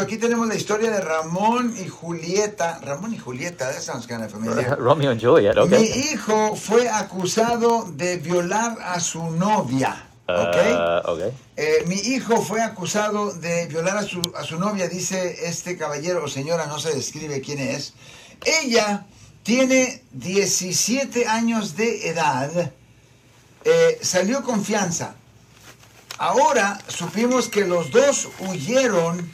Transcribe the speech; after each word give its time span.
Aquí 0.00 0.16
tenemos 0.16 0.46
la 0.46 0.54
historia 0.54 0.90
de 0.90 1.00
Ramón 1.00 1.74
y 1.78 1.88
Julieta. 1.88 2.80
Ramón 2.82 3.14
y 3.14 3.18
Julieta, 3.18 3.70
that 3.72 3.80
sounds 3.80 4.06
kind 4.06 4.22
of 4.22 4.30
familiar. 4.30 4.78
Romeo 4.78 5.10
and 5.10 5.20
Juliet, 5.20 5.54
Mi 5.56 5.62
okay. 5.62 6.10
hijo 6.12 6.54
fue 6.56 6.88
acusado 6.88 7.84
de 7.92 8.16
violar 8.18 8.78
a 8.82 9.00
su 9.00 9.30
novia. 9.30 10.04
¿Ok? 10.26 10.56
Uh, 10.56 11.10
okay. 11.10 11.32
Eh, 11.56 11.84
mi 11.86 11.96
hijo 11.96 12.42
fue 12.42 12.62
acusado 12.62 13.32
de 13.32 13.66
violar 13.66 13.96
a 13.96 14.02
su, 14.02 14.20
a 14.36 14.44
su 14.44 14.58
novia, 14.58 14.86
dice 14.86 15.46
este 15.46 15.76
caballero 15.76 16.24
o 16.24 16.28
señora, 16.28 16.66
no 16.66 16.78
se 16.78 16.94
describe 16.94 17.40
quién 17.40 17.58
es. 17.58 17.94
Ella 18.44 19.06
tiene 19.42 20.02
17 20.12 21.26
años 21.26 21.76
de 21.76 22.08
edad, 22.08 22.72
eh, 23.64 23.98
salió 24.02 24.42
con 24.42 24.64
fianza. 24.64 25.14
Ahora 26.18 26.78
supimos 26.88 27.48
que 27.48 27.64
los 27.64 27.90
dos 27.90 28.28
huyeron 28.40 29.30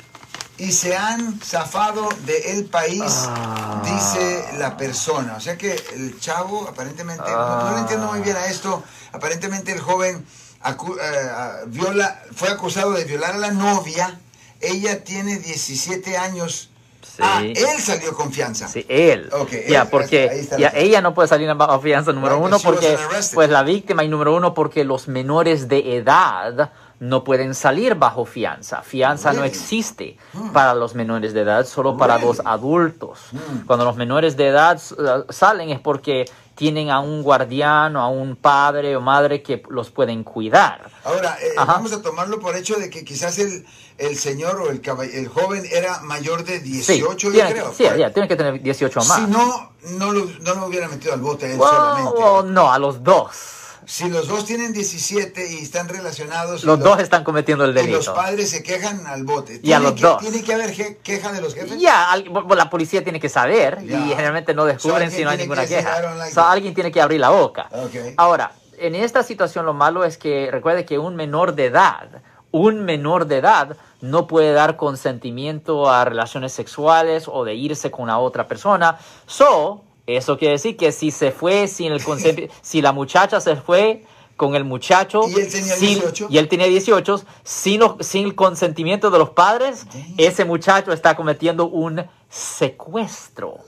y 0.58 0.70
se 0.72 0.96
han 0.96 1.40
zafado 1.40 2.08
del 2.26 2.64
país, 2.66 3.02
Ah. 3.06 3.82
dice 3.84 4.44
la 4.58 4.76
persona. 4.76 5.34
O 5.36 5.40
sea 5.40 5.56
que 5.58 5.74
el 5.94 6.18
chavo 6.20 6.68
aparentemente, 6.68 7.28
no, 7.30 7.64
no 7.64 7.74
le 7.74 7.80
entiendo 7.80 8.06
muy 8.06 8.20
bien 8.20 8.36
a 8.36 8.46
esto, 8.46 8.82
aparentemente 9.12 9.72
el 9.72 9.80
joven 9.80 10.24
acu- 10.62 10.96
eh, 10.96 11.28
ah, 11.30 11.56
viola, 11.66 12.22
fue 12.34 12.48
acusado 12.50 12.92
de 12.92 13.04
violar 13.04 13.34
a 13.34 13.38
la 13.38 13.50
novia, 13.50 14.18
ella 14.60 15.02
tiene 15.04 15.38
17 15.38 16.16
años. 16.16 16.70
Sí. 17.02 17.22
Ah, 17.22 17.42
él 17.44 17.80
salió 17.80 18.12
con 18.14 18.32
fianza. 18.32 18.66
Sí, 18.66 18.84
él. 18.88 19.28
Ok, 19.32 19.50
ya, 19.68 19.84
porque 19.90 20.48
ya, 20.58 20.68
ella 20.74 21.00
no 21.00 21.14
puede 21.14 21.28
salir 21.28 21.52
bajo 21.54 21.80
fianza, 21.80 22.12
número 22.12 22.36
Right, 22.36 22.46
uno, 22.46 22.58
porque 22.58 22.98
pues 23.34 23.50
la 23.50 23.62
víctima 23.62 24.02
y 24.04 24.08
número 24.08 24.34
uno, 24.34 24.52
porque 24.54 24.82
los 24.84 25.06
menores 25.06 25.68
de 25.68 25.96
edad 25.98 26.72
no 27.04 27.22
pueden 27.22 27.54
salir 27.54 27.94
bajo 27.94 28.24
fianza. 28.24 28.80
Fianza 28.82 29.32
no 29.34 29.44
existe 29.44 30.16
para 30.52 30.74
los 30.74 30.94
menores 30.94 31.34
de 31.34 31.42
edad, 31.42 31.66
solo 31.66 31.96
para 31.96 32.18
los 32.18 32.40
adultos. 32.44 33.18
Mm. 33.32 33.66
Cuando 33.66 33.84
los 33.84 33.96
menores 33.96 34.36
de 34.36 34.48
edad 34.48 34.80
uh, 34.98 35.30
salen 35.30 35.68
es 35.68 35.80
porque 35.80 36.24
tienen 36.54 36.90
a 36.90 37.00
un 37.00 37.22
guardián 37.22 37.94
o 37.96 38.00
a 38.00 38.08
un 38.08 38.36
padre 38.36 38.96
o 38.96 39.00
madre 39.00 39.42
que 39.42 39.62
los 39.68 39.90
pueden 39.90 40.24
cuidar. 40.24 40.90
Ahora, 41.04 41.36
eh, 41.42 41.52
Ajá. 41.56 41.74
vamos 41.74 41.92
a 41.92 42.00
tomarlo 42.00 42.40
por 42.40 42.56
hecho 42.56 42.76
de 42.76 42.88
que 42.88 43.04
quizás 43.04 43.38
el, 43.38 43.66
el 43.98 44.16
señor 44.16 44.60
o 44.60 44.70
el, 44.70 44.80
el 45.12 45.28
joven 45.28 45.64
era 45.70 46.00
mayor 46.00 46.44
de 46.44 46.60
18, 46.60 47.30
sí, 47.30 47.36
yo 47.36 47.46
creo. 47.46 47.72
sí, 47.74 47.84
ya, 47.98 48.12
tiene 48.12 48.28
que 48.28 48.36
tener 48.36 48.62
18 48.62 48.98
o 49.00 49.04
más. 49.04 49.18
Si 49.18 49.26
no, 49.26 49.72
no 49.98 50.12
lo, 50.12 50.24
no 50.40 50.54
lo 50.54 50.66
hubiera 50.66 50.88
metido 50.88 51.12
al 51.12 51.20
bote 51.20 51.52
él 51.52 51.58
Well, 51.58 51.70
solamente. 51.70 52.18
well, 52.18 52.54
no, 52.54 52.72
a 52.72 52.78
los 52.78 53.02
dos. 53.02 53.63
Si 53.86 54.08
los 54.08 54.28
dos 54.28 54.44
tienen 54.44 54.72
17 54.72 55.52
y 55.52 55.58
están 55.62 55.88
relacionados... 55.88 56.62
y 56.62 56.66
Los 56.66 56.80
dos 56.80 57.00
están 57.00 57.24
cometiendo 57.24 57.64
el 57.64 57.70
Y 57.72 57.74
los 57.74 57.84
delito. 57.86 58.14
padres 58.14 58.50
se 58.50 58.62
quejan 58.62 59.06
al 59.06 59.24
bote. 59.24 59.60
Y 59.62 59.72
a 59.72 59.78
los 59.80 59.92
que, 59.92 60.00
dos. 60.02 60.18
Tiene 60.20 60.42
que 60.42 60.54
haber 60.54 60.96
queja 61.02 61.32
de 61.32 61.40
los 61.40 61.54
jefes. 61.54 61.78
Ya, 61.78 62.10
al- 62.12 62.24
la 62.56 62.70
policía 62.70 63.02
tiene 63.02 63.20
que 63.20 63.28
saber 63.28 63.78
y 63.82 63.88
generalmente 63.90 64.54
no 64.54 64.64
descubren 64.64 65.10
So, 65.10 65.16
si 65.18 65.24
no 65.24 65.30
hay 65.30 65.38
ninguna 65.38 65.62
que 65.62 65.68
queja. 65.68 65.90
decir, 65.90 66.02
"I 66.04 66.06
don't 66.06 66.18
like 66.18 66.34
So, 66.34 66.40
it". 66.40 66.46
alguien 66.48 66.74
tiene 66.74 66.90
que 66.92 67.00
abrir 67.00 67.20
la 67.20 67.30
boca. 67.30 67.68
Ok. 67.72 68.14
Ahora, 68.16 68.52
en 68.78 68.94
esta 68.94 69.22
situación 69.22 69.66
lo 69.66 69.74
malo 69.74 70.04
es 70.04 70.18
que 70.18 70.48
recuerde 70.50 70.84
que 70.84 70.98
un 70.98 71.14
menor 71.16 71.54
de 71.54 71.66
edad, 71.66 72.08
un 72.50 72.84
menor 72.84 73.26
de 73.26 73.38
edad 73.38 73.76
no 74.00 74.26
puede 74.26 74.52
dar 74.52 74.76
consentimiento 74.76 75.90
a 75.90 76.04
relaciones 76.04 76.52
sexuales 76.52 77.24
o 77.26 77.44
de 77.44 77.54
irse 77.54 77.90
con 77.90 78.06
la 78.08 78.18
otra 78.18 78.46
persona. 78.48 78.98
So, 79.26 79.82
eso 80.06 80.36
quiere 80.38 80.52
decir 80.52 80.76
que 80.76 80.92
si 80.92 81.10
se 81.10 81.30
fue 81.32 81.66
sin 81.68 81.92
el 81.92 82.02
consentimiento, 82.04 82.54
si 82.62 82.82
la 82.82 82.92
muchacha 82.92 83.40
se 83.40 83.56
fue 83.56 84.04
con 84.36 84.56
el 84.56 84.64
muchacho 84.64 85.22
Y 85.28 85.34
él 85.40 85.50
tenía 85.50 85.74
sin- 85.76 86.00
18. 86.00 86.26
y 86.28 86.38
él 86.38 86.48
tenía 86.48 86.66
18 86.66 87.22
sin, 87.44 87.80
sin 88.00 88.24
el 88.26 88.34
consentimiento 88.34 89.10
de 89.10 89.18
los 89.18 89.30
padres, 89.30 89.86
Damn. 89.86 90.14
ese 90.18 90.44
muchacho 90.44 90.92
está 90.92 91.14
cometiendo 91.16 91.66
un 91.66 92.04
secuestro. 92.28 93.58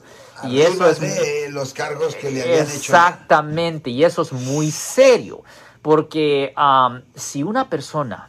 Y 0.44 0.60
eso 0.60 0.86
es 0.86 1.00
de 1.00 1.48
los 1.50 1.72
cargos 1.72 2.14
que 2.14 2.30
le 2.30 2.42
habían 2.42 2.66
hecho. 2.66 2.74
Exactamente, 2.76 3.88
y 3.90 4.04
eso 4.04 4.20
es 4.22 4.32
muy 4.32 4.70
serio, 4.70 5.42
porque 5.80 6.52
si 7.14 7.42
una 7.42 7.70
persona 7.70 8.28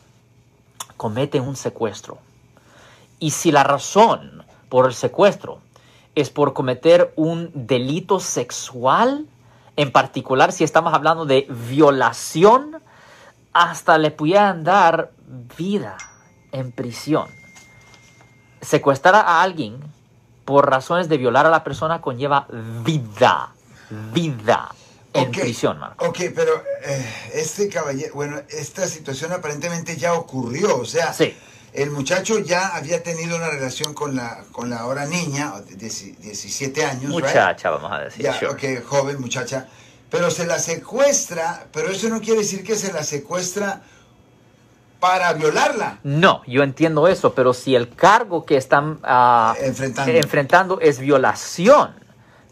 comete 0.95 1.39
un 1.41 1.55
secuestro 1.57 2.17
y 3.19 3.31
si 3.31 3.51
la 3.51 3.63
razón 3.63 4.43
por 4.69 4.85
el 4.85 4.93
secuestro 4.93 5.59
es 6.17 6.31
por 6.31 6.53
cometer 6.53 7.13
un 7.15 7.51
delito 7.53 8.19
sexual, 8.19 9.27
en 9.75 9.91
particular 9.91 10.51
si 10.51 10.63
estamos 10.63 10.91
hablando 10.95 11.27
de 11.27 11.45
violación, 11.69 12.81
hasta 13.53 13.99
le 13.99 14.09
pudieran 14.09 14.63
dar 14.63 15.11
vida 15.55 15.95
en 16.51 16.71
prisión. 16.71 17.27
Secuestrar 18.61 19.13
a 19.13 19.43
alguien 19.43 19.79
por 20.43 20.67
razones 20.67 21.07
de 21.07 21.19
violar 21.19 21.45
a 21.45 21.51
la 21.51 21.63
persona 21.63 22.01
conlleva 22.01 22.47
vida, 22.83 23.53
vida 24.11 24.73
en 25.13 25.31
prisión, 25.31 25.77
Marco. 25.77 26.03
Ok, 26.03 26.17
pero 26.33 26.63
eh, 26.83 27.13
este 27.35 27.69
caballero, 27.69 28.15
bueno, 28.15 28.41
esta 28.49 28.87
situación 28.87 29.33
aparentemente 29.33 29.97
ya 29.97 30.15
ocurrió, 30.15 30.79
o 30.79 30.85
sea, 30.85 31.13
Sí. 31.13 31.37
El 31.73 31.91
muchacho 31.91 32.39
ya 32.39 32.75
había 32.75 33.03
tenido 33.03 33.35
una 33.35 33.49
relación 33.49 33.93
con 33.93 34.15
la, 34.15 34.43
con 34.51 34.69
la 34.69 34.79
ahora 34.79 35.05
niña, 35.05 35.53
de 35.61 35.75
10 35.75 36.21
17 36.21 36.85
años, 36.85 37.11
right? 37.13 37.23
Muchacha, 37.25 37.69
vamos 37.69 37.91
a 37.91 37.99
decir. 37.99 38.23
Ya, 38.23 38.33
sure. 38.33 38.51
ok, 38.51 38.85
joven, 38.85 39.19
muchacha, 39.19 39.67
pero 40.09 40.31
se 40.31 40.45
la 40.45 40.59
secuestra, 40.59 41.67
pero 41.71 41.89
eso 41.89 42.09
no 42.09 42.21
quiere 42.21 42.39
decir 42.39 42.63
que 42.63 42.75
se 42.75 42.91
la 42.93 43.03
secuestra 43.03 43.81
para 44.99 45.33
violarla. 45.33 45.99
No, 46.03 46.41
yo 46.47 46.63
entiendo 46.63 47.07
eso, 47.07 47.33
pero 47.33 47.53
si 47.53 47.75
el 47.75 47.93
cargo 47.93 48.45
que 48.45 48.57
están 48.57 48.99
ah, 49.03 49.55
Enfrentando. 49.59 50.11
enfrentando 50.13 50.79
es 50.79 50.99
violación, 50.99 51.93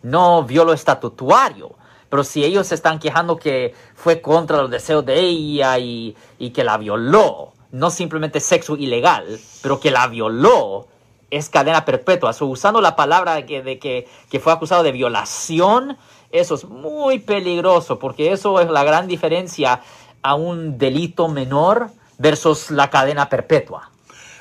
no 0.03 0.43
violo 0.43 0.73
estatutario. 0.73 1.75
Pero 2.09 2.23
si 2.23 2.45
ellos 2.45 2.67
se 2.67 2.75
están 2.75 2.99
quejando 2.99 3.37
que 3.37 3.73
fue 3.95 4.21
contra 4.21 4.57
los 4.57 4.69
deseos 4.69 5.05
de 5.05 5.19
ella 5.19 5.77
y, 5.79 6.15
y 6.37 6.51
que 6.51 6.63
la 6.63 6.77
violó, 6.77 7.53
no 7.75 7.89
simplemente 7.91 8.39
sexo 8.39 8.75
ilegal, 8.77 9.39
pero 9.61 9.79
que 9.79 9.91
la 9.91 10.07
violó, 10.07 10.87
es 11.29 11.49
cadena 11.49 11.83
perpetua. 11.83 12.31
So, 12.33 12.45
usando 12.45 12.79
la 12.79 12.95
palabra 12.95 13.45
que, 13.45 13.61
de 13.61 13.77
que, 13.79 14.07
que 14.29 14.39
fue 14.39 14.53
acusado 14.53 14.83
de 14.83 14.91
violación, 14.91 15.97
eso 16.31 16.55
es 16.55 16.63
muy 16.65 17.19
peligroso, 17.19 17.99
porque 17.99 18.31
eso 18.31 18.61
es 18.61 18.69
la 18.69 18.83
gran 18.83 19.07
diferencia 19.07 19.81
a 20.21 20.35
un 20.35 20.77
delito 20.77 21.27
menor 21.27 21.89
versus 22.17 22.71
la 22.71 22.89
cadena 22.89 23.27
perpetua. 23.27 23.91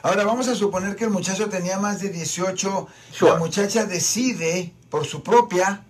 Ahora 0.03 0.25
vamos 0.25 0.47
a 0.49 0.55
suponer 0.55 0.95
que 0.95 1.05
el 1.05 1.11
muchacho 1.11 1.49
tenía 1.49 1.79
más 1.79 2.01
de 2.01 2.11
18, 2.11 2.87
Sure. 3.11 3.33
la 3.33 3.39
muchacha 3.39 3.85
decide 3.87 4.73
por 4.91 5.07
su 5.07 5.23
propia 5.23 5.83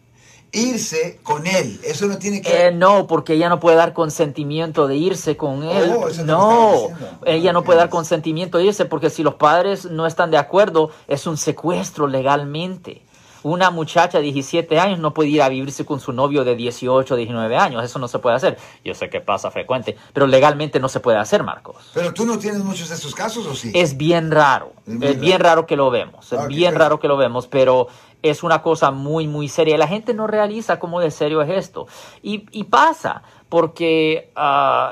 irse 0.55 1.19
con 1.23 1.47
él. 1.47 1.81
Eso 1.85 2.07
no 2.07 2.19
tiene 2.19 2.41
que 2.41 2.69
Eh, 2.69 2.73
no, 2.73 3.07
porque 3.07 3.35
ella 3.35 3.49
no 3.49 3.61
puede 3.61 3.77
dar 3.77 3.93
consentimiento 3.93 4.87
de 4.89 4.97
irse 4.97 5.37
con 5.37 5.63
él. 5.65 5.93
Oh, 5.97 6.09
eso 6.09 6.23
es 6.23 6.27
lo 6.27 6.27
que 6.27 6.33
no, 6.33 6.89
ella 7.27 7.53
no 7.53 7.63
puede 7.65 7.79
dar 7.79 7.89
consentimiento 7.91 8.59
de 8.59 8.65
irse 8.65 8.85
porque 8.85 9.11
si 9.11 9.23
los 9.23 9.35
padres 9.35 9.85
no 9.87 10.07
están 10.07 10.31
de 10.31 10.39
acuerdo, 10.39 10.91
es 11.09 11.27
un 11.27 11.37
secuestro 11.37 12.07
legalmente. 12.07 13.03
Una 13.43 13.71
muchacha 13.71 14.17
de 14.19 14.25
17 14.25 14.79
años 14.81 14.99
no 15.01 15.13
puede 15.13 15.29
ir 15.29 15.43
a 15.43 15.51
vivirse 15.51 15.85
con 15.85 16.01
su 16.01 16.15
novio 16.15 16.45
de 16.45 16.57
18, 16.57 17.15
19 17.15 17.57
años. 17.59 17.85
Eso 17.85 17.99
no 17.99 18.09
se 18.09 18.19
puede 18.19 18.37
hacer. 18.37 18.57
Yo 18.83 18.95
sé 18.95 19.11
que 19.11 19.21
pasa 19.21 19.51
frecuente, 19.51 19.97
pero 20.15 20.27
legalmente 20.27 20.81
no 20.81 20.89
se 20.89 20.99
puede 21.01 21.19
hacer, 21.19 21.43
Marcos. 21.43 21.77
Pero 21.93 22.15
tú 22.15 22.25
no 22.25 22.39
tienes 22.39 22.65
muchos 22.65 22.89
de 22.89 22.95
esos 22.95 23.15
casos, 23.15 23.47
¿o 23.47 23.55
sí? 23.55 23.71
Es 23.75 23.99
bien 23.99 24.31
raro, 24.31 24.73
Es 24.87 25.21
bien 25.21 25.41
raro 25.41 25.67
que 25.67 25.77
lo 25.77 25.91
vemos, 25.91 26.33
es 26.33 26.47
bien 26.47 26.73
pero- 26.73 26.85
raro 26.85 27.01
que 27.01 27.07
lo 27.09 27.19
vemos, 27.19 27.47
pero 27.47 27.89
es 28.25 28.43
una 28.43 28.63
cosa 28.63 28.91
muy, 28.91 29.29
muy 29.29 29.49
seria. 29.49 29.77
La 29.77 29.87
gente 29.87 30.15
no 30.15 30.27
realiza 30.27 30.79
cómo 30.79 30.99
de 30.99 31.11
serio 31.11 31.43
es 31.43 31.51
esto. 31.51 31.87
Y, 32.23 32.47
y 32.53 32.65
pasa, 32.65 33.23
porque 33.51 34.33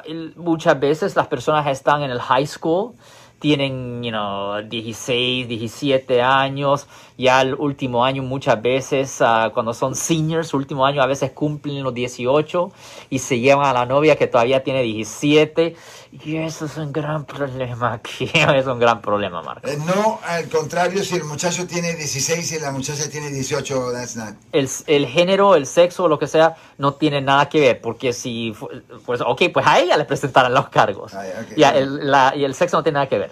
el- 0.04 0.34
muchas 0.37 0.78
veces 0.78 1.16
las 1.16 1.28
personas 1.28 1.66
están 1.66 2.03
en 2.03 2.10
el 2.10 2.20
high 2.20 2.47
school, 2.47 2.93
tienen, 3.42 4.04
you 4.04 4.10
know, 4.12 4.62
16, 4.62 5.48
17 5.48 6.22
años, 6.22 6.87
ya 7.19 7.43
el 7.43 7.55
último 7.55 8.05
año 8.05 8.22
muchas 8.22 8.62
veces, 8.62 9.20
ah, 9.20 9.50
cuando 9.52 9.75
son 9.75 9.96
seniors, 9.96 10.55
último 10.55 10.87
año 10.87 11.02
a 11.02 11.06
veces 11.06 11.32
cumplen 11.32 11.82
los 11.82 11.93
18 11.93 12.70
y 13.11 13.19
se 13.19 13.40
llevan 13.40 13.67
a 13.67 13.72
la 13.72 13.84
novia 13.84 14.14
que 14.17 14.28
todavía 14.28 14.62
tiene 14.62 14.82
17. 14.82 15.75
Y 16.25 16.37
eso 16.37 16.67
es 16.67 16.76
un 16.76 16.93
gran 16.93 17.25
problema 17.25 17.93
aquí, 17.94 18.31
es 18.32 18.67
un 18.67 18.78
gran 18.78 19.00
problema, 19.00 19.43
Marco. 19.43 19.67
Eh, 19.67 19.76
no, 19.84 20.20
al 20.25 20.49
contrario, 20.49 21.02
si 21.02 21.17
el 21.17 21.25
muchacho 21.25 21.67
tiene 21.67 21.94
16 21.94 22.52
y 22.52 22.61
la 22.61 22.70
muchacha 22.70 23.11
tiene 23.11 23.31
18, 23.31 23.93
that's 23.93 24.14
not. 24.14 24.34
El, 24.52 24.69
el 24.87 25.06
género, 25.06 25.56
el 25.56 25.67
sexo, 25.67 26.06
lo 26.08 26.19
que 26.19 26.28
sea, 26.28 26.55
no 26.78 26.94
tiene 26.94 27.20
nada 27.22 27.49
que 27.49 27.61
ver, 27.61 27.81
porque 27.81 28.12
si, 28.12 28.55
pues, 29.05 29.20
ok, 29.20 29.43
pues 29.52 29.67
a 29.67 29.81
ella 29.81 29.96
le 29.96 30.05
presentarán 30.05 30.55
los 30.55 30.69
cargos. 30.69 31.12
Ah, 31.14 31.25
ok. 31.40 31.56
Ya, 31.56 31.70
el, 31.70 32.11
la- 32.11 32.34
y 32.37 32.44
el 32.44 32.55
sexo 32.55 32.76
no 32.76 32.82
tiene 32.82 32.96
nada 32.96 33.08
que 33.08 33.19
ver. 33.19 33.31